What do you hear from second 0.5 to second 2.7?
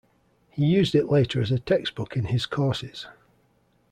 used it later as a textbook in his